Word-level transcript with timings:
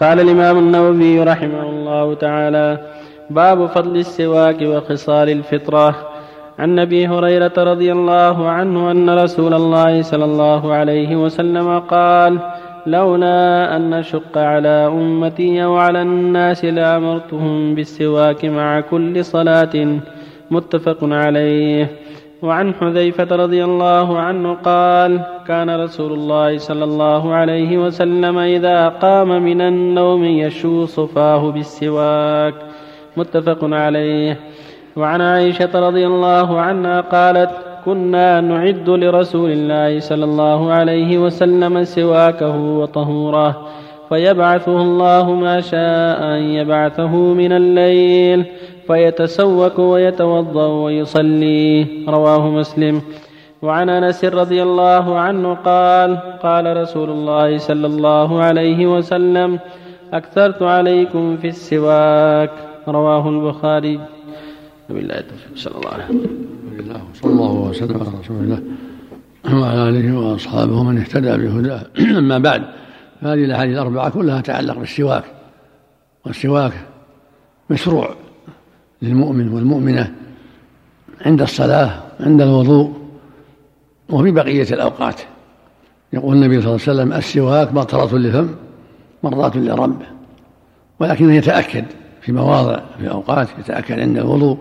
قال 0.00 0.20
الإمام 0.20 0.58
النووي 0.58 1.22
رحمه 1.22 1.62
الله 1.62 2.14
تعالى 2.14 2.78
باب 3.30 3.66
فضل 3.66 3.96
السواك 3.96 4.62
وخصال 4.62 5.28
الفطرة. 5.30 5.94
عن 6.58 6.78
أبي 6.78 7.06
هريرة 7.06 7.52
رضي 7.58 7.92
الله 7.92 8.48
عنه 8.48 8.90
أن 8.90 9.10
رسول 9.10 9.54
الله 9.54 10.02
صلى 10.02 10.24
الله 10.24 10.72
عليه 10.72 11.16
وسلم 11.16 11.78
قال 11.78 12.38
لولا 12.86 13.76
أن 13.76 13.90
نشق 13.90 14.38
على 14.38 14.86
أمتي 14.86 15.64
أو 15.64 15.76
على 15.76 16.02
الناس 16.02 16.64
لأمرتهم 16.64 17.74
بالسواك 17.74 18.44
مع 18.44 18.80
كل 18.80 19.24
صلاة 19.24 19.74
متفق 20.50 20.98
عليه. 21.02 21.88
وعن 22.42 22.74
حذيفة 22.74 23.36
رضي 23.36 23.64
الله 23.64 24.18
عنه 24.18 24.54
قال 24.54 25.20
كان 25.46 25.70
رسول 25.70 26.12
الله 26.12 26.58
صلى 26.58 26.84
الله 26.84 27.34
عليه 27.34 27.78
وسلم 27.78 28.38
إذا 28.38 28.88
قام 28.88 29.42
من 29.42 29.60
النوم 29.60 30.24
يشو 30.24 30.86
صفاه 30.86 31.50
بالسواك. 31.50 32.54
متفق 33.16 33.58
عليه. 33.62 34.38
وعن 34.96 35.20
عائشة 35.20 35.70
رضي 35.74 36.06
الله 36.06 36.60
عنها 36.60 37.00
قالت 37.00 37.50
كنا 37.84 38.40
نعد 38.40 38.90
لرسول 38.90 39.50
الله 39.50 40.00
صلى 40.00 40.24
الله 40.24 40.72
عليه 40.72 41.18
وسلم 41.18 41.84
سواكه 41.84 42.56
وطهوره 42.56 43.68
فيبعثه 44.08 44.76
الله 44.82 45.30
ما 45.30 45.60
شاء 45.60 46.22
أن 46.22 46.42
يبعثه 46.42 47.16
من 47.16 47.52
الليل. 47.52 48.44
فيتسوك 48.86 49.78
ويتوضأ 49.78 50.66
ويصلي. 50.66 51.86
رواه 52.08 52.50
مسلم. 52.50 53.02
وعن 53.62 53.88
أنس 53.88 54.24
رضي 54.24 54.62
الله 54.62 55.18
عنه 55.18 55.54
قال 55.54 56.16
قال 56.42 56.76
رسول 56.76 57.10
الله 57.10 57.58
صلى 57.58 57.86
الله 57.86 58.42
عليه 58.42 58.86
وسلم 58.86 59.58
أكثرت 60.12 60.62
عليكم 60.62 61.36
في 61.36 61.48
السواك. 61.48 62.50
رواه 62.88 63.28
البخاري. 63.28 64.00
صلى 65.54 65.74
الله 65.74 65.90
عليه 65.92 66.04
وسلم. 66.04 66.42
صلى 67.14 67.30
الله 67.30 67.52
وسلم 67.52 68.00
على 68.00 68.18
رسول 68.20 68.36
الله 68.36 68.62
وعلى 69.60 69.88
آله 69.88 70.18
وأصحابه 70.18 70.82
من 70.82 70.98
اهتدى 70.98 71.36
بهداه. 71.36 71.82
أما 72.18 72.38
بعد 72.38 72.62
فهذه 73.20 73.44
الأحاديث 73.44 73.74
الأربعة 73.74 74.10
كلها 74.10 74.40
تتعلق 74.40 74.78
بالسواك. 74.78 75.24
والسواك 76.26 76.72
مشروع. 77.70 78.21
للمؤمن 79.02 79.48
والمؤمنة 79.48 80.14
عند 81.26 81.42
الصلاة 81.42 82.02
عند 82.20 82.42
الوضوء 82.42 82.92
وفي 84.08 84.30
بقية 84.30 84.66
الأوقات. 84.72 85.20
يقول 86.12 86.36
النبي 86.36 86.62
صلى 86.62 86.70
الله 86.70 86.82
عليه 86.88 87.00
وسلم 87.00 87.12
السواك 87.12 87.74
مطرة 87.74 88.18
للفم 88.18 88.48
مرضاة 89.22 89.58
لربه 89.58 90.06
ولكنه 91.00 91.34
يتأكد 91.34 91.84
في 92.22 92.32
مواضع 92.32 92.80
في 92.98 93.10
أوقات 93.10 93.48
يتأكد 93.58 94.00
عند 94.00 94.18
الوضوء 94.18 94.58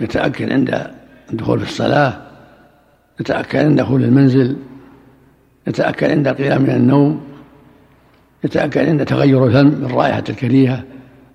يتأكد 0.00 0.52
عند 0.52 0.90
الدخول 1.32 1.60
في 1.60 1.70
الصلاة 1.70 2.20
يتأكد 3.20 3.58
عند 3.58 3.80
دخول 3.80 4.04
المنزل 4.04 4.56
يتأكد 5.66 6.10
عند 6.10 6.28
القيام 6.28 6.62
من 6.62 6.70
النوم 6.70 7.20
يتأكد 8.44 8.88
عند 8.88 9.04
تغير 9.04 9.46
الفم 9.46 9.70
بالرائحة 9.70 10.24
الكريهة 10.28 10.82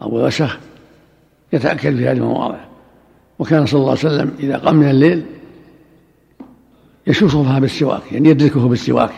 أو 0.01 0.19
الوسخ. 0.19 0.59
يتأكد 1.53 1.95
في 1.95 2.07
هذه 2.07 2.17
المواضع. 2.17 2.59
وكان 3.39 3.65
صلى 3.65 3.79
الله 3.79 3.89
عليه 3.89 3.99
وسلم 3.99 4.35
إذا 4.39 4.57
قام 4.57 4.75
من 4.75 4.89
الليل 4.89 5.25
يشوفها 7.07 7.59
بالسواك 7.59 8.11
يعني 8.11 8.29
يدركه 8.29 8.67
بالسواك. 8.67 9.11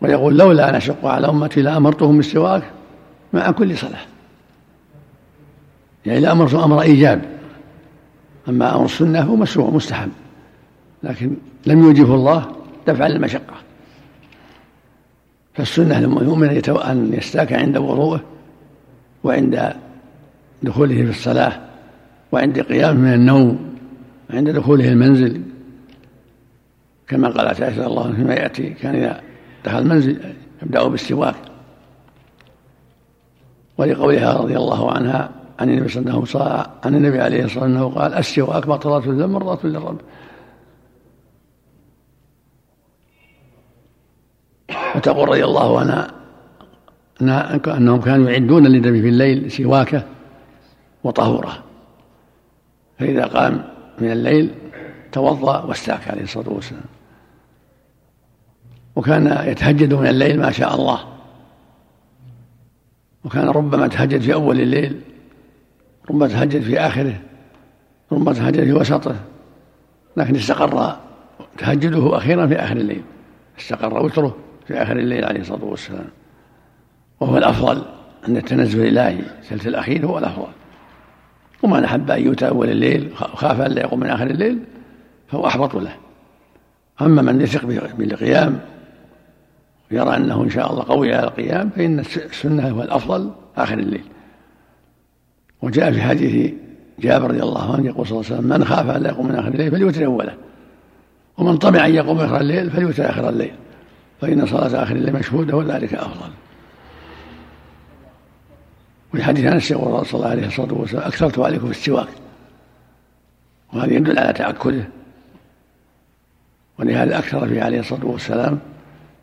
ويقول 0.00 0.38
لولا 0.38 0.68
أن 0.68 0.74
أشق 0.74 1.06
على 1.06 1.28
أمتي 1.28 1.62
لأمرتهم 1.62 2.16
بالسواك 2.16 2.62
مع 3.32 3.50
كل 3.50 3.78
صلاة. 3.78 4.04
يعني 6.06 6.20
لأمرتهم 6.20 6.60
أمر 6.60 6.82
إيجاب 6.82 7.22
أما 8.48 8.74
أمر 8.76 8.84
السنة 8.84 9.20
هو 9.20 9.36
مشروع 9.36 9.70
مستحب. 9.70 10.10
لكن 11.02 11.36
لم 11.66 11.82
يوجبه 11.82 12.14
الله 12.14 12.52
دفعا 12.86 13.08
للمشقة 13.08 13.54
فالسنة 15.54 16.00
للمؤمن 16.00 16.48
أن 16.68 17.14
يستاك 17.14 17.52
عند 17.52 17.76
وضوءه 17.76 18.20
وعند 19.24 19.74
دخوله 20.62 20.94
في 20.94 21.10
الصلاة 21.10 21.60
وعند 22.32 22.60
قيامه 22.60 23.00
من 23.00 23.14
النوم 23.14 23.76
وعند 24.30 24.50
دخوله 24.50 24.88
المنزل 24.88 25.42
كما 27.08 27.28
قالت 27.28 27.62
عائشة 27.62 27.86
الله 27.86 28.04
عنها 28.04 28.16
فيما 28.16 28.34
يأتي 28.34 28.70
كان 28.70 28.94
إذا 28.94 29.20
دخل 29.64 29.78
المنزل 29.78 30.34
يبدأ 30.62 30.88
بالسواك. 30.88 31.34
ولقولها 33.78 34.32
رضي 34.32 34.56
الله 34.56 34.92
عنها 34.92 35.30
عن 35.58 35.70
النبي 35.70 35.88
صلى 35.88 36.00
الله 36.00 36.12
عليه 36.12 36.22
وسلم 36.22 36.66
عن 36.84 36.94
النبي 36.94 37.20
عليه 37.20 37.44
الصلاة 37.44 37.64
والسلام 37.64 37.88
قال 37.88 38.14
السواك 38.14 38.68
مطرة 38.68 38.98
الذنب 38.98 39.30
مرضاة 39.30 39.58
للرب 39.64 40.00
وتقول 44.96 45.28
رضي 45.28 45.44
الله 45.44 45.80
عنها 45.80 46.10
أنهم 47.76 48.00
كانوا 48.00 48.30
يعدون 48.30 48.66
للنبي 48.66 49.02
في 49.02 49.08
الليل 49.08 49.50
سواكه 49.50 50.04
وطهوره 51.04 51.62
فإذا 52.98 53.24
قام 53.26 53.64
من 53.98 54.10
الليل 54.10 54.54
توضأ 55.12 55.62
واستاك 55.62 56.08
عليه 56.08 56.22
الصلاة 56.22 56.48
والسلام. 56.48 56.84
وكان 58.96 59.48
يتهجد 59.48 59.94
من 59.94 60.06
الليل 60.06 60.40
ما 60.40 60.50
شاء 60.50 60.74
الله. 60.74 61.04
وكان 63.24 63.48
ربما 63.48 63.86
تهجد 63.88 64.20
في 64.20 64.34
أول 64.34 64.60
الليل 64.60 65.00
ربما 66.10 66.28
تهجد 66.28 66.62
في 66.62 66.80
آخره 66.80 67.20
ربما 68.12 68.32
تهجد 68.32 68.64
في 68.64 68.72
وسطه 68.72 69.16
لكن 70.16 70.36
استقر 70.36 70.96
تهجده 71.58 72.16
أخيرا 72.16 72.46
في 72.46 72.54
آخر 72.54 72.76
الليل. 72.76 73.02
استقر 73.58 74.04
وتره 74.04 74.36
في 74.66 74.82
آخر 74.82 74.96
الليل 74.98 75.24
عليه 75.24 75.40
الصلاة 75.40 75.64
والسلام. 75.64 76.08
وهو 77.20 77.38
الأفضل 77.38 77.82
أن 78.28 78.36
التنزل 78.36 78.80
الإلهي 78.80 79.18
ثلث 79.42 79.66
الأخير 79.66 80.06
هو 80.06 80.18
الأفضل. 80.18 80.52
ومن 81.62 81.84
أحب 81.84 82.10
أن 82.10 82.22
يؤتى 82.22 82.48
أول 82.48 82.70
الليل 82.70 83.10
وخاف 83.12 83.60
أن 83.60 83.70
لا 83.70 83.80
يقوم 83.80 84.00
من 84.00 84.06
آخر 84.06 84.26
الليل 84.26 84.58
فهو 85.28 85.46
أحبط 85.46 85.74
له. 85.74 85.94
أما 87.02 87.22
من 87.22 87.40
يثق 87.40 87.64
بالقيام 87.98 88.60
ويرى 89.92 90.16
أنه 90.16 90.42
إن 90.42 90.50
شاء 90.50 90.72
الله 90.72 90.82
قوي 90.82 91.14
على 91.14 91.26
القيام 91.26 91.70
فإن 91.70 91.98
السنة 92.00 92.68
هو 92.68 92.82
الأفضل 92.82 93.30
آخر 93.56 93.78
الليل. 93.78 94.04
وجاء 95.62 95.92
في 95.92 96.02
حديث 96.02 96.52
جابر 96.98 97.30
رضي 97.30 97.42
الله 97.42 97.74
عنه 97.74 97.86
يقول 97.86 98.06
صلى 98.06 98.16
الله 98.16 98.30
عليه 98.30 98.36
وسلم 98.36 98.58
من 98.58 98.64
خاف 98.64 98.90
أن 98.96 99.02
لا 99.02 99.08
يقوم 99.08 99.28
من 99.28 99.34
آخر 99.34 99.48
الليل 99.48 99.70
فليوتر 99.70 100.04
أوله. 100.04 100.34
ومن 101.38 101.56
طمع 101.56 101.86
أن 101.86 101.94
يقوم 101.94 102.20
آخر 102.20 102.40
الليل 102.40 102.70
فليوتر 102.70 103.10
آخر 103.10 103.28
الليل. 103.28 103.52
فإن 104.20 104.46
صلاة 104.46 104.82
آخر 104.82 104.96
الليل 104.96 105.14
مشهودة 105.14 105.56
وذلك 105.56 105.94
أفضل. 105.94 106.30
وفي 109.14 109.22
حديث 109.22 109.44
انس 109.44 109.70
يقول 109.70 110.06
صلى 110.06 110.18
الله 110.18 110.30
عليه 110.30 110.46
الصلاة 110.46 110.74
والسلام 110.74 111.02
أكثرت 111.02 111.38
عليكم 111.38 111.64
في 111.64 111.70
السواك. 111.70 112.08
وهذا 113.72 113.92
يدل 113.92 114.18
على 114.18 114.32
تأكده 114.32 114.88
ولهذا 116.78 117.18
أكثر 117.18 117.48
فيه 117.48 117.62
عليه 117.62 117.80
الصلاة 117.80 118.06
والسلام 118.06 118.58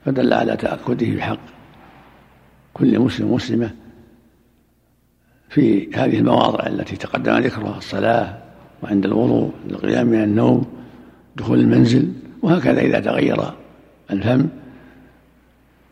فدل 0.06 0.34
على 0.34 0.58
تأكده 0.58 1.16
بحق 1.16 1.40
كل 2.74 3.00
مسلم 3.00 3.34
مسلمه 3.34 3.72
في 5.50 5.90
هذه 5.96 6.18
المواضع 6.20 6.68
التي 6.68 6.96
تقدم 6.96 7.38
ذكرها 7.38 7.78
الصلاة 7.78 8.38
وعند 8.84 9.06
الوضوء 9.06 9.52
عند 9.64 9.72
القيام 9.72 10.08
من 10.08 10.24
النوم 10.24 10.66
دخول 11.36 11.60
المنزل 11.60 12.14
وهكذا 12.42 12.82
إذا 12.82 13.00
تغير 13.00 13.54
الفم 14.12 14.48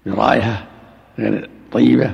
برائحة 0.06 0.66
غير 1.20 1.50
طيبة 1.72 2.12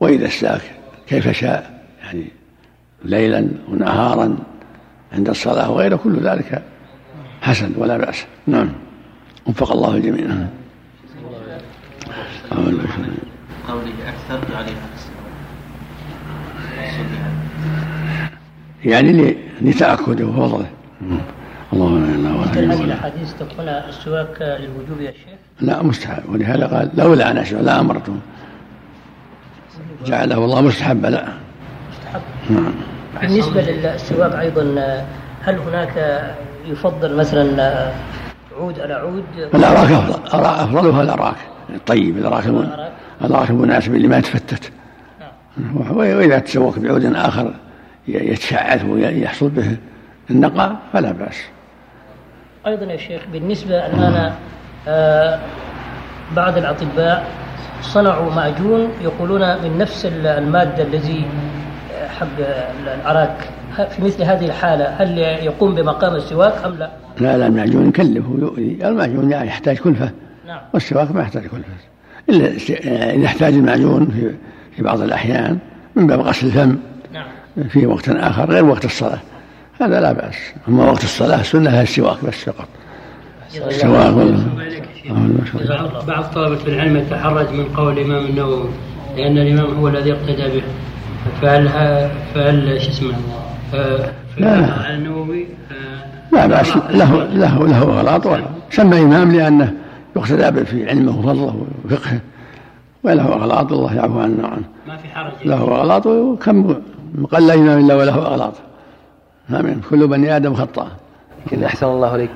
وإذا 0.00 0.26
استاك 0.26 0.60
كيف 1.06 1.28
شاء 1.28 1.84
يعني 2.02 2.24
ليلا 3.04 3.48
ونهارا 3.68 4.36
عند 5.12 5.28
الصلاة 5.28 5.70
وغيره 5.70 5.96
كل 5.96 6.20
ذلك 6.20 6.62
حسن 7.42 7.72
ولا 7.76 7.96
بأس. 7.96 8.24
نعم. 8.46 8.72
وفق 9.46 9.72
الله 9.72 9.96
الجميع. 9.96 10.26
نعم. 10.26 10.48
قوله 13.68 13.92
أكثر 14.08 14.56
عليه 14.56 14.72
يعني 18.84 19.36
لتأكده 19.60 20.26
وفضله. 20.26 20.66
الله 21.72 21.98
لا 21.98 22.14
اله 22.14 22.52
الا 22.52 22.74
هذه 22.74 22.84
الأحاديث 22.84 23.34
تكون 23.34 23.68
السواك 23.68 24.42
للوجوب 24.60 25.00
يا 25.00 25.12
شيخ؟ 25.12 25.38
لا 25.60 25.82
مستحب 25.82 26.22
ولهذا 26.28 26.66
قال 26.66 26.90
لولا 26.96 27.30
أن 27.30 27.38
اشرك 27.38 27.60
لا 27.62 27.80
أمرتهم. 27.80 28.20
جعله 30.06 30.44
الله 30.44 30.60
مستحبا 30.60 31.06
لا. 31.06 31.24
مستحب. 31.90 32.20
نعم. 32.50 32.74
بالنسبة 33.20 33.60
للسواك 33.62 34.32
أيضا 34.34 34.62
هل 35.42 35.58
هناك 35.58 36.24
يفضل 36.66 37.16
مثلا 37.16 37.92
عود 38.60 38.80
على 38.80 38.94
عود؟ 38.94 39.24
الأراك 39.54 39.90
أفضل. 39.90 40.44
أفضلها 40.44 41.02
الأراك 41.02 41.36
الطيب 41.74 42.18
الأراك 42.18 42.46
الأراك 43.24 43.50
المناسب 43.50 43.94
اللي 43.94 44.08
ما 44.08 44.18
يتفتت 44.18 44.72
نعم. 45.20 45.96
وإذا 45.96 46.38
تسوق 46.38 46.78
بعود 46.78 47.04
آخر 47.04 47.54
يتشعث 48.08 48.84
ويحصل 48.84 49.48
به 49.48 49.76
النقاء 50.30 50.76
فلا 50.92 51.12
بأس. 51.12 51.42
أيضا 52.66 52.84
يا 52.84 52.96
شيخ 52.96 53.22
بالنسبة 53.32 53.86
الآن 53.86 54.32
آه 54.88 55.38
بعض 56.36 56.58
الأطباء 56.58 57.26
صنعوا 57.82 58.34
معجون 58.34 58.88
يقولون 59.02 59.40
من 59.40 59.78
نفس 59.78 60.06
المادة 60.06 60.82
الذي 60.82 61.24
حق 62.18 62.26
الأراك 62.94 63.36
في 63.76 64.02
مثل 64.02 64.22
هذه 64.22 64.46
الحالة 64.46 64.84
هل 64.84 65.18
يقوم 65.18 65.74
بمقام 65.74 66.14
السواك 66.14 66.64
أم 66.64 66.74
لا؟ 66.74 66.90
لا 67.20 67.38
لا 67.38 67.46
المعجون 67.46 67.88
يكلف 67.88 68.28
ويؤذي. 68.28 68.78
المعجون 68.84 69.30
يعني 69.30 69.48
يحتاج 69.48 69.78
كلفة 69.78 70.10
نعم. 70.46 70.60
والسواك 70.74 71.10
ما 71.10 71.22
يحتاج 71.22 71.42
كلفة 71.42 71.64
إلا 72.28 72.46
إذا 73.14 73.26
احتاج 73.26 73.54
المعجون 73.54 74.06
في 74.06 74.34
في 74.76 74.82
بعض 74.82 75.00
الأحيان 75.00 75.58
من 75.96 76.06
باب 76.06 76.20
غسل 76.20 76.46
الفم 76.46 76.76
نعم. 77.12 77.68
في 77.68 77.86
وقت 77.86 78.08
آخر 78.08 78.50
غير 78.50 78.64
وقت 78.64 78.84
الصلاة. 78.84 79.18
هذا 79.80 80.00
لا 80.00 80.12
بأس. 80.12 80.34
أما 80.68 80.90
وقت 80.90 81.04
الصلاة 81.04 81.42
سنة 81.42 81.82
السواك 81.82 82.24
بس 82.24 82.34
فقط. 82.34 82.68
السواك 83.66 84.14
بعض 86.08 86.24
طلبة 86.34 86.58
العلم 86.66 86.96
يتحرج 86.96 87.50
من 87.52 87.64
قول 87.76 87.98
الإمام 87.98 88.26
النووي 88.26 88.68
لأن 89.16 89.38
الإمام 89.38 89.74
هو 89.74 89.88
الذي 89.88 90.12
اقتدى 90.12 90.42
به. 90.42 90.62
فهل 91.42 91.68
فهل 92.34 92.82
شو 92.82 92.90
اسمه؟ 92.90 93.14
لا. 94.38 94.94
النووي 94.94 95.46
لا 96.32 96.46
بأس 96.46 96.76
له 96.76 97.24
له 97.24 97.66
له 97.66 97.82
أغلاط 97.82 98.40
سمى 98.70 98.98
إمام 98.98 99.32
لأنه 99.32 99.72
يقتدى 100.16 100.64
في 100.64 100.88
علمه 100.88 101.18
وفضله 101.18 101.66
وفقهه 101.84 102.20
وله 103.04 103.32
أغلاط. 103.32 103.72
الله 103.72 103.94
يعفو 103.94 104.20
عنا 104.20 104.44
وعنه 104.44 104.62
ما 104.88 104.96
في 104.96 105.08
حرج. 105.08 105.32
له 105.44 105.62
أغلاط 105.62 106.06
وكم 106.06 106.74
قل 107.32 107.50
إمام 107.50 107.78
إلا 107.78 107.94
وله 107.94 108.14
أغلاط. 108.14 108.54
آمين 109.50 109.80
كل 109.90 110.06
بني 110.06 110.36
آدم 110.36 110.54
خطأ. 110.54 110.88
لكن 111.46 111.64
أحسن 111.64 111.86
الله 111.86 112.08
عليك 112.08 112.30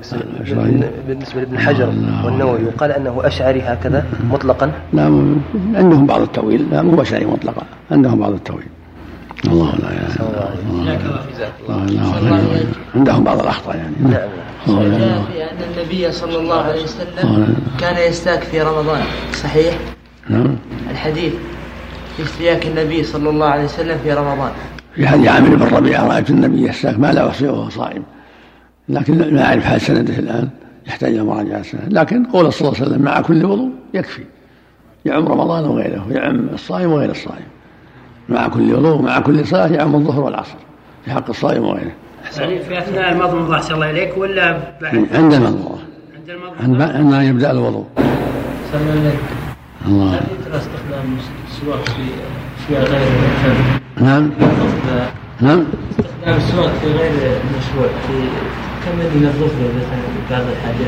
بالنسبة 1.07 1.39
لابن 1.41 1.59
حجر 1.59 1.87
والنووي 2.25 2.59
يقال 2.59 2.91
أنه 2.91 3.21
أشعري 3.23 3.61
هكذا 3.61 4.05
مطلقا. 4.31 4.71
لا 4.93 5.03
عندهم 5.75 6.05
بعض 6.05 6.21
التأويل. 6.21 6.67
لا 6.71 6.81
مو 6.81 7.01
أشعري 7.01 7.25
مطلقا. 7.25 7.63
عندهم 7.91 8.19
بعض 8.19 8.33
التأويل. 8.33 8.67
الله 9.47 9.75
لا 9.75 9.91
يا 9.91 10.07
الله. 12.19 12.65
عندهم 12.95 13.23
بعض 13.23 13.39
الأخطاء 13.39 13.75
يعني. 13.75 13.95
نعم. 14.01 14.29
في 14.65 15.43
أن 15.43 15.57
النبي 15.77 16.11
صلى 16.11 16.37
الله 16.37 16.61
عليه 16.61 16.83
وسلم. 16.83 17.55
كان 17.79 18.09
يستاك 18.09 18.43
في 18.43 18.61
رمضان. 18.61 19.01
صحيح؟ 19.33 19.77
نعم. 20.29 20.55
الحديث. 20.91 21.33
في 22.17 22.23
استياك 22.23 22.65
النبي 22.65 23.03
صلى 23.03 23.29
الله 23.29 23.45
عليه 23.45 23.63
وسلم 23.63 23.97
في 24.03 24.13
رمضان. 24.13 24.51
في 24.95 25.07
حديث 25.07 25.27
عامر 25.27 25.55
بن 25.55 25.75
ربيعة 25.75 26.07
رأيت 26.07 26.29
النبي 26.29 26.67
يستاك 26.69 26.99
ما 26.99 27.11
لا 27.11 27.29
أحصيه 27.29 27.49
وهو 27.49 27.69
صائم. 27.69 28.03
لكن 28.89 29.17
لا 29.17 29.45
أعرف 29.45 29.63
حال 29.63 29.81
سنده 29.81 30.19
الآن 30.19 30.49
يحتاج 30.87 31.13
إلى 31.13 31.23
مراجعة 31.23 31.59
السند 31.59 31.93
لكن 31.93 32.25
قول 32.25 32.53
صلى 32.53 32.67
الله 32.67 32.79
عليه 32.79 32.89
وسلم 32.89 33.01
مع 33.01 33.21
كل 33.21 33.45
وضوء 33.45 33.71
يكفي. 33.93 34.23
يعم 35.05 35.27
رمضان 35.27 35.65
وغيره 35.65 36.07
ويعم 36.09 36.49
الصائم 36.53 36.91
وغير 36.91 37.11
الصائم. 37.11 37.45
مع 38.29 38.47
كل 38.47 38.73
وضوء 38.73 39.01
مع 39.01 39.19
كل 39.19 39.47
صلاة 39.47 39.67
يعم 39.67 39.95
الظهر 39.95 40.19
والعصر 40.19 40.55
في 41.05 41.11
حق 41.11 41.29
الصائم 41.29 41.63
وغيره. 41.63 41.91
يعني 42.37 42.59
في 42.59 42.77
أثناء 42.77 43.11
المضمضة 43.11 43.55
أحسن 43.55 43.73
الله 43.73 43.89
إليك 43.89 44.17
ولا 44.17 44.51
بعد؟ 44.81 45.07
عند 45.13 45.33
المضمضة 45.33 45.79
عند 46.59 46.81
عندما 46.81 47.23
يبدأ 47.23 47.51
الوضوء. 47.51 47.85
الله. 49.85 50.13
هل 50.13 50.23
يترى 50.39 50.57
استخدام 50.57 51.17
السواك 51.47 51.89
في 51.89 52.03
اشياء 52.65 52.83
غير 52.83 53.07
نعم. 53.97 54.31
نعم. 55.41 55.65
استخدام 55.99 56.37
السواك 56.37 56.71
في 56.71 56.87
غير 56.87 57.11
المشروع 57.11 57.87
في 58.07 58.13
كم 58.85 58.97
مثلا 58.99 59.31
بعض 60.31 60.41
الحاجات. 60.41 60.87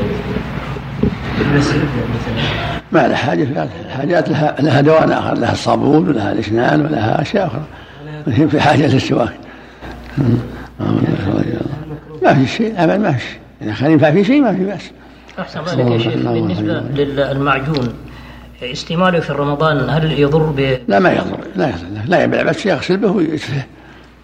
ما 2.92 3.08
لها 3.08 3.16
حاجة 3.16 3.44
في 3.44 3.68
الحاجات 3.86 4.28
لها 4.28 4.56
لها 4.60 4.80
دواء 4.80 5.18
آخر 5.18 5.34
لها 5.34 5.52
الصابون 5.52 6.08
ولها 6.08 6.32
الأسنان 6.32 6.80
ولها 6.80 7.22
أشياء 7.22 7.46
أخرى. 7.46 7.62
هي 8.28 8.48
في 8.48 8.60
حاجة 8.60 8.86
للسواك. 8.86 9.34
ما 12.22 12.34
في 12.34 12.46
شيء 12.46 12.74
أبدا 12.76 12.98
ما 12.98 13.12
في 13.12 13.20
شيء. 13.20 13.38
إذا 13.62 13.74
كان 13.80 13.90
ينفع 13.90 14.10
في 14.10 14.24
شيء 14.24 14.42
ما 14.42 14.52
في 14.52 14.64
بأس. 14.64 14.90
أحسن 15.38 15.60
ذلك 15.60 15.90
يا 15.90 15.98
شيخ. 15.98 16.14
بالنسبة 16.14 16.80
للمعجون 17.04 17.88
استعماله 18.62 19.20
في 19.20 19.32
رمضان 19.32 19.90
هل 19.90 20.12
يضر 20.12 20.42
ب 20.42 20.78
لا 20.88 20.98
ما 20.98 21.12
يضر. 21.12 21.38
لا 21.56 21.68
يضر. 21.68 21.86
لا 22.06 22.24
يبلع 22.24 22.42
بس 22.42 22.66
يغسل 22.66 22.96
به 22.96 23.10
ويسفه 23.10 23.62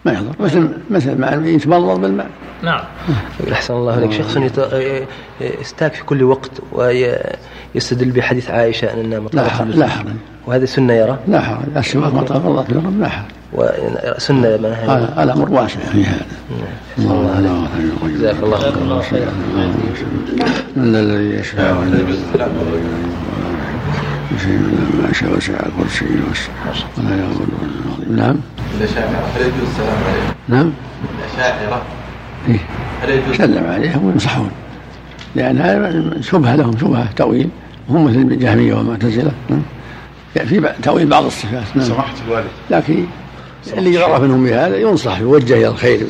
ما 0.04 0.12
يضر. 0.12 0.34
مثل 0.40 0.68
مثل 0.90 1.18
ما 1.18 1.42
يتمضمض 1.44 2.00
بالماء. 2.00 2.26
نعم. 2.62 2.80
أحسن 3.52 3.74
الله 3.74 3.92
عليك 3.92 4.12
شخص 4.12 4.36
يستاك 5.40 5.94
في 5.94 6.04
كل 6.04 6.22
وقت 6.22 6.50
ويستدل 6.72 8.10
بحديث 8.10 8.50
عائشة 8.50 8.94
انها 8.94 9.18
مطلقة 9.18 9.64
لا, 9.64 9.74
لا 9.74 9.88
حرج. 9.88 10.06
وهذه 10.46 10.64
سنة 10.64 10.92
يرى؟ 10.92 11.18
لا 11.28 11.40
حرج. 11.40 11.76
السواك 11.76 12.14
مطلق 12.14 12.46
الله 12.46 12.62
في 12.62 12.70
الرب 12.70 13.00
لا 13.00 13.08
حرج. 13.08 13.30
وسنه 13.52 14.48
هذا 14.48 15.22
الامر 15.22 15.50
واسع 15.50 15.80
في 15.80 16.04
هذا 16.04 16.26
الله 16.96 17.68
عليك 17.74 18.14
جزاك 18.14 18.36
الله 18.42 19.00
خيرا. 19.00 19.32
من 20.76 20.96
الذي 20.96 21.40
يشفع 21.40 21.74
شيء 24.42 24.58
ما 25.02 25.12
شاء 25.12 25.36
وسع 25.36 25.54
كرسيه 25.78 26.06
ولا 26.98 27.16
يغفر 27.16 27.46
نعم. 28.10 28.36
الأشاعرة 28.80 29.28
هل 29.36 29.40
يجوز 29.40 29.68
السلام 29.68 29.98
عليهم؟ 30.08 30.34
نعم. 30.48 30.72
الأشاعرة 31.18 31.74
إيه؟ 31.74 32.03
سلم 33.36 33.66
عليهم 33.66 34.04
وينصحون 34.04 34.50
لأن 35.34 35.58
هذا 35.58 36.20
شبهة 36.20 36.56
لهم 36.56 36.78
شبهة 36.78 37.12
تأويل. 37.12 37.48
وهم 37.88 38.04
مثل 38.04 38.18
الجهمية 38.18 38.74
والمعتزلة. 38.74 39.32
نعم. 39.50 39.62
في 40.34 40.72
تأويل 40.82 41.06
بعض 41.06 41.24
الصفات. 41.24 41.64
نعم. 41.74 41.86
سماحة 41.86 42.14
الوالد. 42.26 42.46
لكن 42.70 43.04
اللي 43.76 43.94
يعرف 43.94 44.22
منهم 44.22 44.44
بهذا 44.44 44.76
ينصح 44.76 45.20
يوجه 45.20 45.54
إلى 45.54 45.66
الخير 45.68 46.00